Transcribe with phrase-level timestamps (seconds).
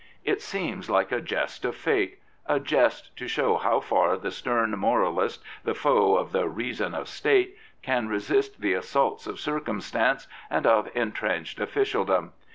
[0.25, 2.17] It seems like a jest of fate—
[2.47, 7.07] a jest to show how far the stern moralist, the foe of the" reason of
[7.07, 12.33] State," can resist the assaults of circum stance and of entrenched officialdom.